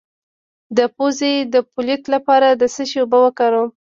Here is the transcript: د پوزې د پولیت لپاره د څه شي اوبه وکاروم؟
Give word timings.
د 0.77 0.79
پوزې 0.95 1.33
د 1.53 1.55
پولیت 1.71 2.03
لپاره 2.13 2.47
د 2.51 2.63
څه 2.73 2.83
شي 2.89 2.97
اوبه 3.01 3.17
وکاروم؟ 3.21 3.69